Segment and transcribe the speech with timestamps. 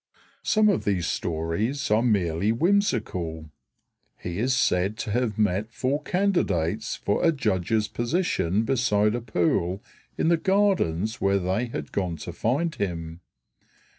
[0.41, 3.51] Some of these stories are merely whimsical.
[4.17, 9.83] He is said to have met four candidates for a judge's position beside a pool
[10.17, 13.19] in the gardens where they had gone to find him.